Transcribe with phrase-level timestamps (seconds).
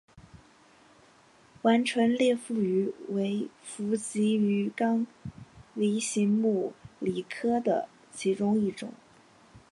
[1.61, 5.05] 完唇裂腹鱼为辐鳍鱼纲
[5.75, 8.91] 鲤形目鲤科的其中一种。